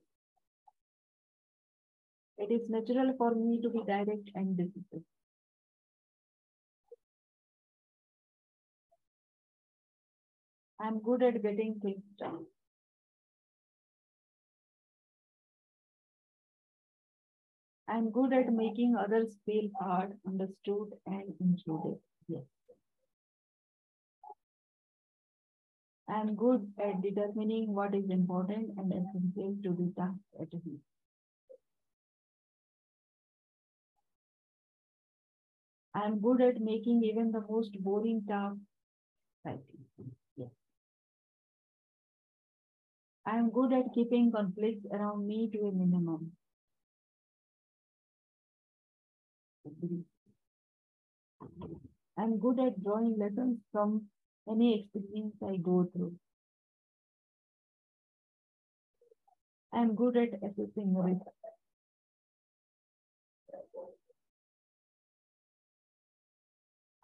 It 2.38 2.52
is 2.52 2.69
natural 2.69 3.13
for 3.17 3.36
me 3.36 3.62
to 3.62 3.69
be 3.69 3.84
direct 3.84 4.32
and 4.34 4.56
decisive. 4.58 5.04
I'm 10.80 10.97
good 11.02 11.21
at 11.21 11.43
getting 11.43 11.80
things 11.80 12.02
done. 12.17 12.47
I'm 17.88 18.12
good 18.12 18.34
at 18.34 18.54
making 18.54 18.95
others 18.95 19.36
feel 19.43 19.69
heard, 19.82 20.17
understood, 20.26 20.93
and 21.06 21.34
included. 21.41 22.00
Yes. 22.28 22.45
I'm 26.10 26.36
good 26.36 26.73
at 26.80 27.02
determining 27.02 27.73
what 27.73 27.95
is 27.95 28.10
important 28.10 28.78
and 28.78 28.91
essential 28.91 29.56
to 29.63 29.73
the 29.73 29.93
task 29.95 30.19
at. 30.38 30.50
I'm 35.98 36.20
good 36.20 36.42
at 36.42 36.62
making 36.62 37.04
even 37.04 37.32
the 37.32 37.42
most 37.50 37.72
boring 37.84 38.22
task. 38.28 38.58
Yes. 40.36 40.52
I'm 43.26 43.50
good 43.50 43.74
at 43.74 43.86
keeping 43.96 44.32
conflicts 44.32 44.86
around 44.92 45.26
me 45.26 45.50
to 45.54 45.60
a 45.68 45.72
minimum. 45.72 46.34
I'm 52.16 52.38
good 52.38 52.60
at 52.60 52.84
drawing 52.84 53.18
lessons 53.18 53.58
from 53.72 54.06
any 54.48 54.80
experience 54.80 55.36
I 55.42 55.58
go 55.58 55.90
through. 55.92 56.14
I'm 59.74 59.96
good 59.96 60.16
at 60.16 60.30
assessing 60.44 60.96
risk. 60.96 61.26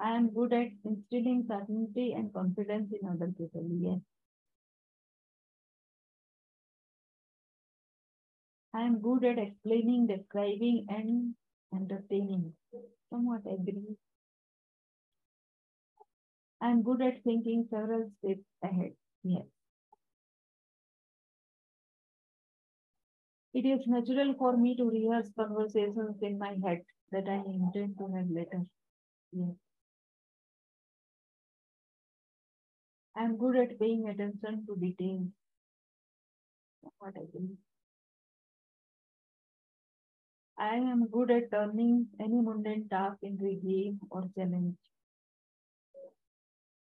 I 0.03 0.15
am 0.15 0.29
good 0.29 0.53
at 0.53 0.69
instilling 0.85 1.47
certainty 1.47 2.13
and 2.13 2.31
confidence 2.31 2.93
in 2.93 3.09
other 3.09 3.31
people. 3.35 3.67
Yes. 3.71 4.01
I 8.73 8.83
am 8.83 8.99
good 8.99 9.23
at 9.25 9.39
explaining, 9.39 10.05
describing, 10.05 10.85
and 10.89 11.35
entertaining. 11.73 12.53
Somewhat 13.09 13.41
agree. 13.47 13.97
I 16.61 16.71
am 16.71 16.81
good 16.81 17.01
at 17.03 17.23
thinking 17.23 17.67
several 17.69 18.09
steps 18.19 18.45
ahead. 18.63 18.95
Yes. 19.23 19.45
It 23.53 23.65
is 23.65 23.87
natural 23.87 24.35
for 24.35 24.57
me 24.57 24.75
to 24.75 24.89
rehearse 24.89 25.31
conversations 25.33 26.21
in 26.21 26.37
my 26.37 26.55
head 26.63 26.85
that 27.11 27.27
I 27.27 27.37
intend 27.45 27.97
to 27.97 28.07
have 28.11 28.29
later. 28.29 28.67
Yes. 29.31 29.55
I 33.15 33.23
am 33.23 33.37
good 33.37 33.55
at 33.55 33.79
paying 33.79 34.07
attention 34.07 34.67
to 34.67 34.75
details. 34.75 35.29
What 36.99 37.13
I 37.17 37.25
think. 37.31 37.51
I 40.57 40.75
am 40.77 41.05
good 41.09 41.29
at 41.29 41.51
turning 41.51 42.07
any 42.19 42.41
mundane 42.41 42.87
task 42.89 43.19
into 43.21 43.45
a 43.45 43.55
game 43.55 43.99
or 44.09 44.23
challenge. 44.35 44.77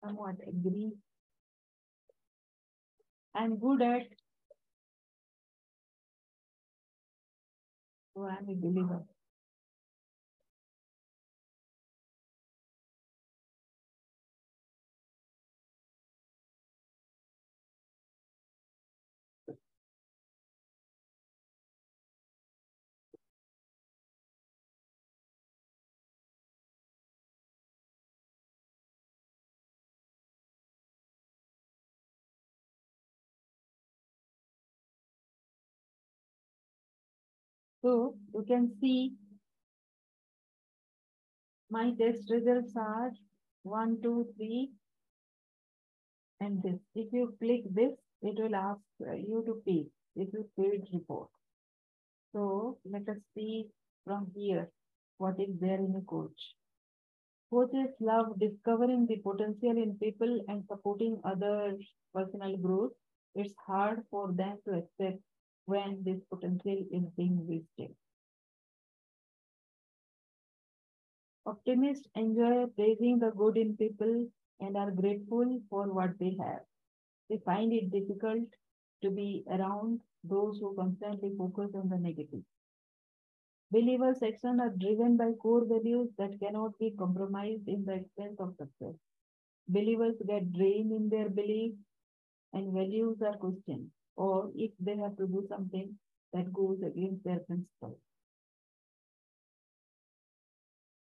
Somewhat 0.03 0.36
agree. 0.45 0.91
I 3.34 3.45
am 3.45 3.58
good 3.58 3.82
at 3.82 4.03
so 8.13 8.25
I 8.25 8.36
am 8.38 8.49
a 8.49 8.55
believer. 8.55 9.03
So 37.82 38.15
you 38.34 38.44
can 38.48 38.72
see 38.82 39.13
my 41.70 41.92
test 42.00 42.30
results 42.30 42.74
are 42.76 43.12
one, 43.63 44.00
two, 44.02 44.28
three, 44.36 44.72
and 46.42 46.62
this. 46.63 46.80
If 46.96 47.13
you 47.13 47.36
click 47.42 47.63
this, 47.74 47.94
it 48.22 48.42
will 48.42 48.56
ask 48.56 48.82
you 49.00 49.44
to 49.46 49.62
pay. 49.65 49.86
This 50.15 50.34
is 50.34 50.46
paid 50.60 50.84
report. 50.92 51.30
So 52.34 52.78
let 52.86 53.08
us 53.08 53.18
see 53.34 53.68
from 54.06 54.28
here 54.36 54.70
what 55.18 55.39
is 55.39 55.50
there 55.60 55.80
in 55.80 55.96
a 55.96 56.02
coach. 56.10 56.56
Coaches 57.52 57.89
love 58.00 58.39
discovering 58.39 59.08
the 59.08 59.18
potential 59.18 59.72
in 59.72 59.98
people 60.02 60.42
and 60.48 60.63
supporting 60.68 61.20
others' 61.24 61.84
personal 62.13 62.58
growth. 62.58 62.92
It's 63.36 63.54
hard 63.65 64.04
for 64.12 64.32
them 64.34 64.58
to 64.65 64.72
accept 64.76 65.20
when 65.69 66.03
this 66.03 66.19
potential 66.32 66.84
is 66.91 67.03
being 67.15 67.38
wasted. 67.47 67.95
Optimists 71.45 72.08
enjoy 72.15 72.65
praising 72.75 73.19
the 73.19 73.32
good 73.32 73.58
in 73.58 73.75
people 73.77 74.27
and 74.60 74.77
are 74.77 74.91
grateful 74.91 75.60
for 75.69 75.91
what 75.93 76.17
they 76.19 76.36
have. 76.39 76.62
They 77.29 77.38
find 77.45 77.73
it 77.73 77.91
difficult 77.91 78.47
to 79.03 79.12
be 79.12 79.43
around 79.49 80.01
those 80.23 80.60
who 80.60 80.75
constantly 80.75 81.32
focus 81.38 81.71
on 81.75 81.89
the 81.89 81.97
negative. 81.97 82.43
Believers' 83.71 84.23
actions 84.23 84.60
are 84.60 84.71
driven 84.71 85.15
by 85.17 85.32
core 85.34 85.65
values 85.65 86.10
that 86.17 86.39
cannot 86.39 86.77
be 86.79 86.91
compromised 86.97 87.67
in 87.67 87.86
the 87.86 87.93
expense 87.93 88.39
of 88.39 88.55
success. 88.55 88.95
Believers 89.67 90.15
get 90.27 90.51
drained 90.53 90.91
in 90.91 91.10
their 91.10 91.29
beliefs 91.29 91.77
and 92.53 92.73
values 92.73 93.21
are 93.21 93.38
questioned 93.38 93.91
or 94.25 94.51
if 94.55 94.71
they 94.79 94.97
have 94.97 95.15
to 95.17 95.25
do 95.27 95.45
something 95.49 95.89
that 96.34 96.51
goes 96.53 96.79
against 96.86 97.23
their 97.23 97.39
principles. 97.39 97.97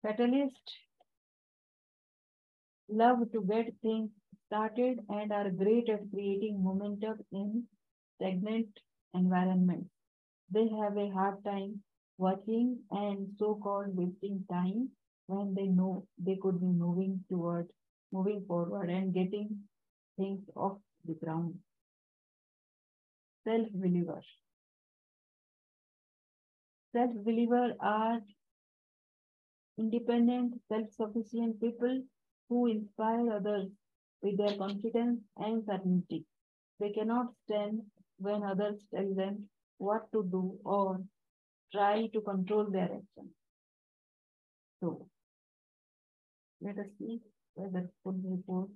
Catalysts 0.06 0.78
love 2.90 3.20
to 3.34 3.42
get 3.52 3.74
things 3.82 4.10
started 4.48 5.00
and 5.10 5.34
are 5.34 5.50
great 5.50 5.90
at 5.90 6.10
creating 6.12 6.64
momentum 6.64 7.20
in 7.32 7.64
stagnant 8.16 8.80
environments. 9.14 9.90
They 10.50 10.68
have 10.70 10.98
a 10.98 11.10
hard 11.10 11.44
time 11.44 11.82
watching 12.18 12.80
and 12.92 13.28
so-called 13.38 13.96
wasting 13.98 14.46
time 14.50 14.90
when 15.28 15.54
they 15.56 15.68
know 15.68 16.06
they 16.18 16.38
could 16.42 16.60
be 16.62 16.74
moving 16.86 17.24
toward 17.30 17.68
moving 18.12 18.46
forward 18.48 18.90
and 18.90 19.14
getting 19.14 19.50
things 20.18 20.42
off 20.56 20.78
the 21.06 21.16
ground 21.16 21.56
self-believer. 23.48 24.22
Self-believer 26.96 27.74
are 27.80 28.20
independent, 29.78 30.54
self-sufficient 30.70 31.60
people 31.60 32.04
who 32.50 32.68
inspire 32.68 33.34
others 33.34 33.70
with 34.22 34.38
their 34.38 34.56
confidence 34.58 35.20
and 35.38 35.64
certainty. 35.66 36.26
They 36.80 36.92
cannot 36.92 37.28
stand 37.46 37.82
when 38.18 38.44
others 38.44 38.82
tell 38.94 39.14
them 39.16 39.50
what 39.78 40.12
to 40.14 40.24
do 40.32 40.58
or 40.64 41.02
try 41.72 42.08
to 42.14 42.22
control 42.22 42.70
their 42.70 42.84
actions. 42.84 43.34
So, 44.80 45.08
let 46.62 46.78
us 46.78 46.88
see 47.00 47.20
whether 47.56 47.90
full 48.04 48.20
report 48.24 48.70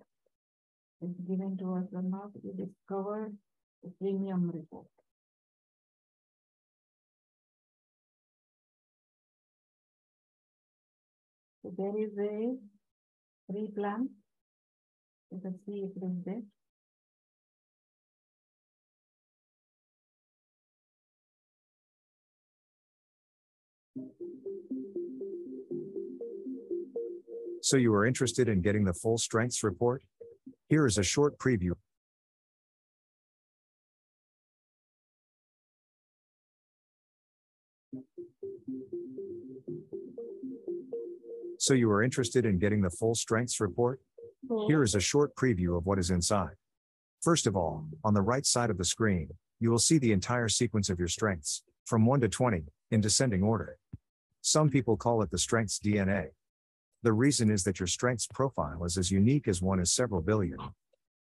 is 1.01 1.15
given 1.27 1.57
to 1.57 1.75
us 1.75 1.85
or 1.93 2.01
not. 2.01 2.31
We 2.43 2.65
discovered 2.65 3.37
premium 3.99 4.51
report. 4.53 4.87
So 11.63 11.73
there 11.77 11.97
is 11.97 12.11
a 12.17 12.55
free 13.47 13.69
plan. 13.75 14.09
You 15.31 15.39
can 15.41 15.59
see 15.65 15.83
it 15.83 15.91
is 16.01 16.23
there. 16.25 16.41
So 27.61 27.75
you 27.75 27.93
are 27.93 28.05
interested 28.05 28.47
in 28.47 28.61
getting 28.61 28.85
the 28.85 28.93
full 28.93 29.17
strengths 29.17 29.61
report? 29.61 30.01
Here 30.69 30.85
is 30.85 30.97
a 30.97 31.03
short 31.03 31.37
preview. 31.37 31.71
So 41.67 41.73
you 41.73 41.91
are 41.91 42.01
interested 42.01 42.45
in 42.45 42.59
getting 42.59 42.81
the 42.81 42.89
full 42.89 43.13
strengths 43.13 43.59
report? 43.59 43.99
Mm-hmm. 44.49 44.67
Here 44.71 44.83
is 44.83 44.95
a 44.95 45.01
short 45.01 45.35
preview 45.35 45.77
of 45.77 45.85
what 45.85 45.99
is 45.99 46.11
inside. 46.11 46.55
First 47.21 47.45
of 47.45 47.57
all, 47.57 47.85
on 48.05 48.13
the 48.13 48.21
right 48.21 48.45
side 48.45 48.69
of 48.69 48.77
the 48.77 48.85
screen, 48.85 49.27
you 49.59 49.69
will 49.69 49.77
see 49.77 49.97
the 49.97 50.13
entire 50.13 50.47
sequence 50.47 50.89
of 50.89 50.97
your 50.97 51.09
strengths, 51.09 51.63
from 51.85 52.05
1 52.05 52.21
to 52.21 52.29
20, 52.29 52.63
in 52.91 53.01
descending 53.01 53.43
order. 53.43 53.77
Some 54.39 54.69
people 54.69 54.95
call 54.95 55.21
it 55.23 55.29
the 55.29 55.37
strengths 55.37 55.77
DNA. 55.77 56.29
The 57.03 57.11
reason 57.11 57.51
is 57.51 57.65
that 57.65 57.81
your 57.81 57.87
strengths 57.87 58.27
profile 58.27 58.85
is 58.85 58.97
as 58.97 59.11
unique 59.11 59.49
as 59.49 59.61
one 59.61 59.81
is 59.81 59.91
several 59.91 60.21
billion. 60.21 60.59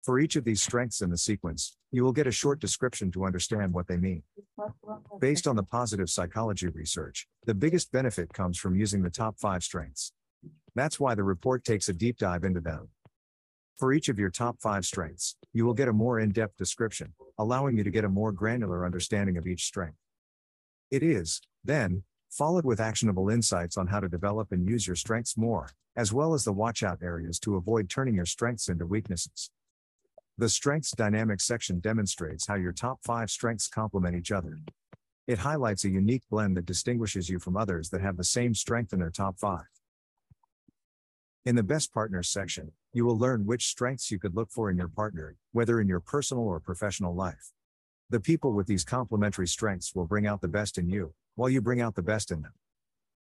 For 0.03 0.19
each 0.19 0.35
of 0.35 0.43
these 0.43 0.61
strengths 0.61 1.03
in 1.03 1.11
the 1.11 1.19
sequence, 1.19 1.77
you 1.93 2.03
will 2.03 2.11
get 2.11 2.27
a 2.27 2.33
short 2.33 2.59
description 2.59 3.13
to 3.13 3.27
understand 3.27 3.73
what 3.73 3.87
they 3.87 3.97
mean. 3.97 4.25
this 4.37 4.47
first 4.57 4.75
one 4.81 5.03
was 5.09 5.21
Based 5.21 5.47
on 5.47 5.55
the 5.55 5.63
positive 5.63 6.11
psychology 6.11 6.67
research, 6.67 7.29
the 7.47 7.55
biggest 7.55 7.93
benefit 7.93 8.33
comes 8.33 8.59
from 8.59 8.75
using 8.75 9.03
the 9.03 9.09
top 9.09 9.39
five 9.39 9.63
strengths. 9.63 10.13
That's 10.75 10.99
why 10.99 11.15
the 11.15 11.25
report 11.25 11.65
takes 11.65 11.89
a 11.89 11.93
deep 11.93 12.19
dive 12.19 12.45
into 12.45 12.61
them. 12.61 12.89
For 13.79 13.93
each 13.93 14.09
of 14.09 14.19
your 14.19 14.31
top 14.31 14.61
five 14.61 14.85
strengths, 14.85 15.37
you 15.53 15.67
will 15.67 15.75
get 15.75 15.89
a 15.89 15.93
more 15.93 16.21
in 16.21 16.31
depth 16.31 16.57
description, 16.57 17.13
allowing 17.39 17.77
you 17.77 17.85
to 17.85 17.91
get 17.91 18.05
a 18.05 18.09
more 18.09 18.33
granular 18.33 18.87
understanding 18.87 19.37
of 19.37 19.47
each 19.47 19.65
strength. 19.65 19.99
It 20.91 21.03
is, 21.03 21.41
then, 21.65 22.05
followed 22.31 22.65
with 22.65 22.81
actionable 22.81 23.29
insights 23.29 23.77
on 23.77 23.89
how 23.89 24.01
to 24.01 24.09
develop 24.09 24.53
and 24.53 24.69
use 24.69 24.87
your 24.87 24.97
strengths 24.97 25.37
more, 25.37 25.71
as 25.97 26.13
well 26.13 26.33
as 26.33 26.45
the 26.45 26.53
watch 26.53 26.83
out 26.83 27.03
areas 27.03 27.39
to 27.41 27.57
avoid 27.57 27.91
turning 27.91 28.15
your 28.15 28.27
strengths 28.27 28.69
into 28.69 28.87
weaknesses. 28.87 29.51
The 30.39 30.49
Strengths 30.49 30.93
Dynamics 30.93 31.45
section 31.45 31.81
demonstrates 31.81 32.47
how 32.47 32.55
your 32.55 32.73
top 32.73 33.01
five 33.05 33.31
strengths 33.31 33.69
complement 33.69 34.17
each 34.17 34.33
other. 34.33 34.59
It 35.27 35.39
highlights 35.39 35.85
a 35.85 35.91
unique 35.91 36.23
blend 36.31 36.57
that 36.57 36.67
distinguishes 36.67 37.29
you 37.29 37.39
from 37.39 37.57
others 37.57 37.91
that 37.91 38.01
have 38.01 38.17
the 38.17 38.25
same 38.25 38.55
strength 38.55 38.93
in 38.93 38.99
their 38.99 39.11
top 39.11 39.39
five. 39.39 39.67
In 41.45 41.57
the 41.57 41.65
Best 41.65 41.93
Partners 41.93 42.29
section, 42.29 42.71
you 42.93 43.05
will 43.05 43.19
learn 43.19 43.47
which 43.47 43.67
strengths 43.67 44.13
you 44.13 44.19
could 44.21 44.37
look 44.37 44.53
for 44.53 44.71
in 44.71 44.77
your 44.77 44.87
partner, 44.87 45.35
whether 45.51 45.81
in 45.81 45.89
your 45.89 45.99
personal 45.99 46.45
or 46.45 46.61
professional 46.61 47.17
life. 47.17 47.51
The 48.11 48.21
people 48.21 48.53
with 48.53 48.69
these 48.69 48.85
complementary 48.85 49.49
strengths 49.49 49.93
will 49.93 50.07
bring 50.07 50.25
out 50.25 50.41
the 50.41 50.47
best 50.47 50.79
in 50.79 50.89
you, 50.89 51.15
while 51.35 51.51
you 51.51 51.61
bring 51.61 51.81
out 51.81 51.97
the 51.97 52.03
best 52.03 52.31
in 52.31 52.43
them. 52.43 52.53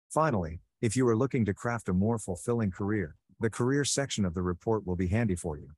Finally, 0.09 0.59
if 0.81 0.97
you 0.97 1.07
are 1.07 1.15
looking 1.15 1.45
to 1.45 1.53
craft 1.53 1.87
a 1.87 1.93
more 1.93 2.19
fulfilling 2.19 2.71
career, 2.71 3.15
the 3.39 3.49
career 3.49 3.85
section 3.85 4.25
of 4.25 4.33
the 4.33 4.41
report 4.41 4.85
will 4.85 4.97
be 4.97 5.07
handy 5.07 5.35
for 5.37 5.57
you. 5.57 5.69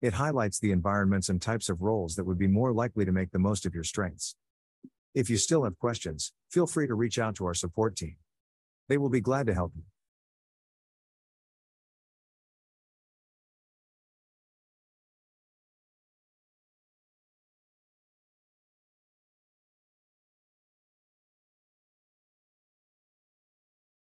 It 0.00 0.14
highlights 0.14 0.58
the 0.58 0.72
environments 0.72 1.28
and 1.28 1.40
types 1.40 1.68
of 1.68 1.80
roles 1.80 2.16
that 2.16 2.24
would 2.24 2.38
be 2.38 2.48
more 2.48 2.72
likely 2.72 3.04
to 3.04 3.12
make 3.12 3.30
the 3.30 3.38
most 3.38 3.66
of 3.66 3.72
your 3.72 3.84
strengths. 3.84 4.34
If 5.14 5.30
you 5.30 5.36
still 5.36 5.62
have 5.62 5.78
questions, 5.78 6.32
feel 6.50 6.66
free 6.66 6.88
to 6.88 6.94
reach 6.94 7.20
out 7.20 7.36
to 7.36 7.46
our 7.46 7.54
support 7.54 7.94
team. 7.94 8.16
They 8.88 8.98
will 8.98 9.10
be 9.10 9.20
glad 9.20 9.46
to 9.46 9.54
help 9.54 9.74
you. 9.76 9.84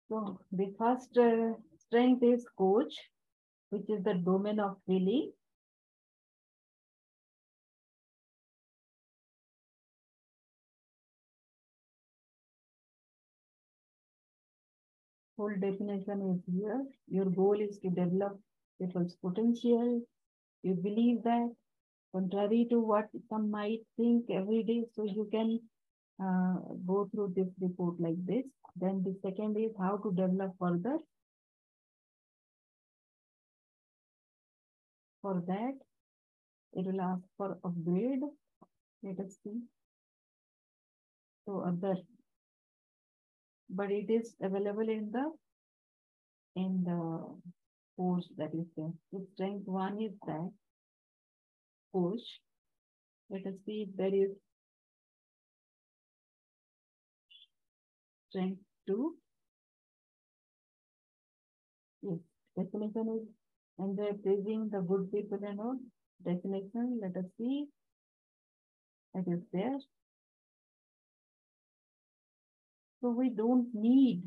So 0.09 0.41
the 0.51 0.75
first 0.77 1.17
uh, 1.17 1.55
strength 1.79 2.23
is 2.25 2.45
coach, 2.59 2.95
which 3.71 3.89
is 3.91 4.05
the 4.05 4.15
domain 4.15 4.61
of 4.61 4.79
feeling. 4.87 5.33
Full 15.39 15.59
definition 15.59 16.21
is 16.35 16.55
here. 16.55 16.87
Your 17.07 17.25
goal 17.31 17.59
is 17.59 17.79
to 17.79 17.89
develop 17.89 18.39
people's 18.79 19.17
potential. 19.17 20.03
You 20.63 20.75
believe 20.75 21.23
that, 21.25 21.55
contrary 22.13 22.67
to 22.71 22.81
what 22.81 23.09
some 23.29 23.51
might 23.51 23.87
think 23.97 24.31
every 24.31 24.65
day, 24.65 24.85
so 24.95 25.05
you 25.05 25.29
can 25.33 25.61
uh, 26.23 26.55
go 26.87 27.09
through 27.13 27.33
this 27.37 27.49
report 27.61 28.01
like 28.01 28.25
this. 28.27 28.45
Then 28.77 29.03
the 29.05 29.15
second 29.23 29.57
is 29.57 29.73
how 29.79 29.97
to 29.99 30.11
develop 30.13 30.53
further. 30.59 30.99
For 35.23 35.43
that, 35.47 35.75
it 36.75 36.87
will 36.87 37.01
ask 37.01 37.23
for 37.37 37.59
upgrade. 37.65 38.21
Let 39.03 39.19
us 39.21 39.37
see. 39.43 39.61
So 41.47 41.65
other, 41.67 41.97
but 43.71 43.91
it 43.91 44.11
is 44.11 44.35
available 44.43 44.89
in 44.89 45.11
the 45.13 45.33
in 46.57 46.85
the 46.85 47.25
course 47.97 48.29
that 48.37 48.55
is 48.55 48.67
there. 48.77 48.93
Strength 49.35 49.67
one 49.67 50.01
is 50.01 50.13
that 50.27 50.51
course. 51.93 52.41
Let 53.31 53.47
us 53.47 53.55
see 53.67 53.87
if 53.89 53.97
there 53.97 54.15
is 54.15 54.31
strength. 58.43 59.13
Yes, 62.03 62.19
definition 62.57 63.09
is 63.21 63.29
and 63.79 63.97
they're 63.99 64.15
praising 64.15 64.69
the 64.73 64.81
good 64.81 65.11
people 65.13 65.39
and 65.47 65.61
all. 65.61 65.79
Definition, 66.25 67.01
let 67.03 67.17
us 67.17 67.31
see. 67.39 67.67
It 69.15 69.25
is 69.29 69.41
there. 69.53 69.79
So 73.03 73.11
we 73.11 73.31
don't 73.31 73.69
need 73.75 74.23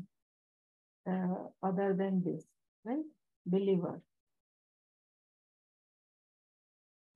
uh, 1.10 1.48
other 1.62 1.94
than 1.98 2.22
this, 2.24 2.44
right? 2.84 3.04
Believer. 3.46 4.00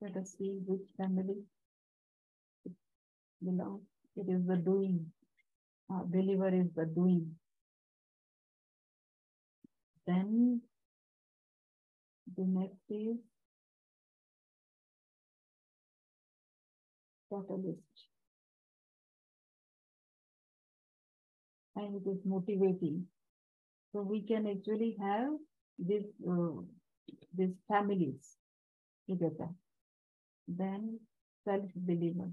Let 0.01 0.17
us 0.17 0.35
see 0.37 0.59
which 0.67 0.87
family 0.97 1.37
it 2.65 2.73
belongs. 3.43 3.83
It 4.17 4.29
is 4.29 4.45
the 4.47 4.57
doing. 4.57 5.07
Uh, 5.89 6.03
believer 6.05 6.49
is 6.49 6.67
the 6.75 6.85
doing. 6.85 7.35
Then 10.05 10.61
the 12.35 12.43
next 12.45 12.83
is 12.89 13.17
catalyst. 17.31 17.79
And 21.75 21.95
it 21.95 22.09
is 22.09 22.19
motivating. 22.25 23.05
So 23.93 24.01
we 24.01 24.21
can 24.21 24.47
actually 24.47 24.97
have 24.99 25.29
this 25.79 26.03
uh, 26.29 26.61
these 27.37 27.55
families 27.67 28.37
together. 29.09 29.49
Then 30.47 30.99
self-believer. 31.45 32.31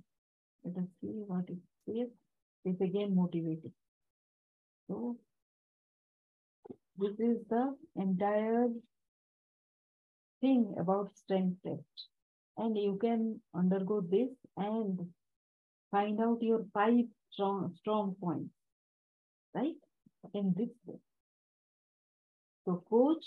Let 0.64 0.76
us 0.78 0.88
see 1.00 1.22
what 1.26 1.44
it 1.48 1.58
says. 1.86 2.08
It's 2.64 2.80
again 2.80 3.14
motivating. 3.14 3.72
So 4.88 5.18
this 6.96 7.18
is 7.20 7.46
the 7.48 7.76
entire 7.96 8.68
thing 10.40 10.74
about 10.78 11.16
strength 11.16 11.60
test. 11.64 12.08
And 12.56 12.78
you 12.78 12.96
can 13.00 13.40
undergo 13.54 14.00
this 14.00 14.30
and 14.56 15.00
find 15.90 16.20
out 16.20 16.42
your 16.42 16.64
five 16.74 17.06
strong, 17.30 17.74
strong 17.80 18.16
points, 18.20 18.54
right? 19.54 19.76
In 20.34 20.54
this 20.56 20.70
way. 20.86 20.98
So 22.64 22.82
coach, 22.90 23.24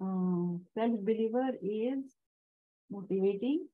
uh, 0.00 0.58
self-believer 0.74 1.52
is 1.62 2.04
motivating. 2.90 3.66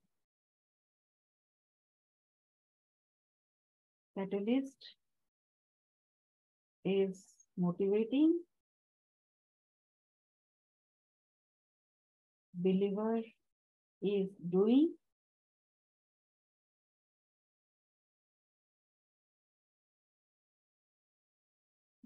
Catalyst 4.20 4.76
is 6.84 7.24
motivating. 7.56 8.38
Believer 12.52 13.20
is 14.02 14.28
doing. 14.50 14.92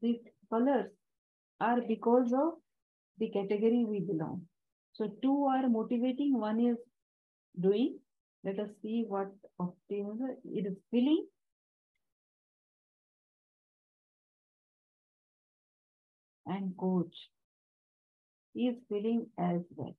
These 0.01 0.21
colors 0.51 0.91
are 1.61 1.81
because 1.89 2.33
of 2.33 2.53
the 3.19 3.31
category 3.31 3.85
we 3.89 4.01
belong. 4.01 4.43
So 4.93 5.09
two 5.21 5.47
are 5.47 5.69
motivating, 5.69 6.39
one 6.39 6.61
is 6.61 6.77
doing. 7.61 7.99
Let 8.45 8.61
us 8.61 8.69
see 8.83 9.05
what 9.09 9.33
optimism 9.59 10.37
it 10.45 10.67
is 10.67 10.77
feeling. 10.93 11.27
And 16.47 16.77
coach 16.77 17.15
is 18.55 18.77
feeling 18.89 19.27
as 19.39 19.61
well. 19.77 19.97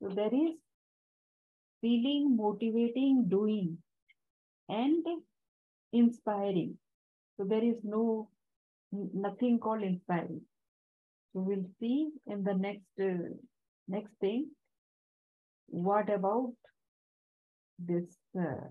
So 0.00 0.08
there 0.14 0.34
is 0.34 0.54
feeling, 1.80 2.36
motivating, 2.36 3.28
doing, 3.28 3.78
and 4.68 5.04
inspiring. 5.92 6.78
So 7.36 7.44
there 7.44 7.62
is 7.64 7.76
no 7.82 8.28
nothing 8.92 9.58
called 9.58 9.82
inspiring. 9.82 10.40
So 11.32 11.40
we'll 11.40 11.70
see 11.80 12.10
in 12.26 12.42
the 12.44 12.54
next 12.54 13.00
uh, 13.00 13.34
next 13.86 14.12
thing. 14.20 14.50
What 15.68 16.10
about 16.10 16.54
this? 17.78 18.16
Uh, 18.38 18.68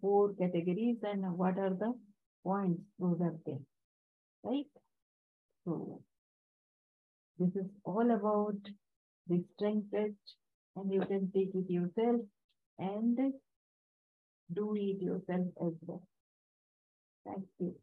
four 0.00 0.34
categories 0.34 0.98
and 1.02 1.38
what 1.38 1.58
are 1.58 1.74
the 1.74 1.94
points 2.44 2.82
those 2.98 3.20
are 3.20 3.36
there, 3.46 3.60
right? 4.44 4.66
So 5.64 6.02
this 7.38 7.56
is 7.56 7.66
all 7.84 8.10
about 8.10 8.60
the 9.28 9.42
strength 9.54 9.90
test 9.90 10.36
and 10.76 10.92
you 10.92 11.00
can 11.00 11.30
take 11.32 11.54
it 11.54 11.70
yourself 11.70 12.20
and 12.78 13.18
do 14.52 14.74
it 14.76 15.00
yourself 15.00 15.46
as 15.58 15.72
well. 15.86 16.02
Thank 17.24 17.46
you. 17.60 17.76